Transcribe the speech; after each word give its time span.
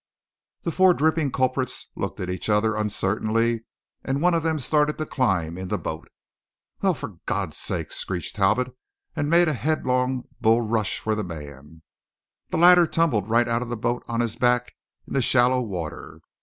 The 0.63 0.71
four 0.71 0.95
dripping 0.95 1.31
culprits 1.31 1.91
looked 1.95 2.19
at 2.19 2.29
each 2.31 2.49
other 2.49 2.75
uncertainly, 2.75 3.65
and 4.03 4.19
one 4.19 4.33
of 4.33 4.41
them 4.41 4.57
started 4.57 4.97
to 4.97 5.05
climb 5.05 5.59
in 5.59 5.67
the 5.67 5.77
boat. 5.77 6.09
"Well, 6.81 6.95
for 6.95 7.19
God's 7.27 7.57
sake!" 7.57 7.91
screeched 7.91 8.35
Talbot, 8.35 8.75
and 9.15 9.29
made 9.29 9.47
a 9.47 9.53
headlong 9.53 10.23
bull 10.39 10.61
rush 10.61 10.97
for 10.97 11.13
the 11.13 11.23
man. 11.23 11.83
The 12.49 12.57
latter 12.57 12.87
tumbled 12.87 13.29
right 13.29 13.47
out 13.47 13.61
of 13.61 13.69
the 13.69 13.77
boat 13.77 14.03
on 14.07 14.21
his 14.21 14.37
back 14.37 14.73
in 15.05 15.13
the 15.13 15.21
shallow 15.21 15.61
water. 15.61 16.21